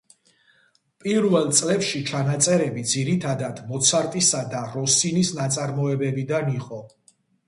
[1.01, 6.81] პირველ წლებში ჩანაწერები ძირითადად მოცარტისა და როსინის ნაწარმოებებიდან იყო.